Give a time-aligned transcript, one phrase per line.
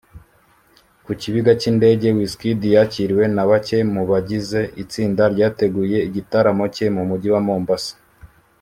[1.05, 7.29] Ku kibiga cy’indege Wizkid yakiriwe na bake mu bagize itsinda ryateguye igitaramo cye mu Mujyi
[7.35, 7.93] wa Mombasa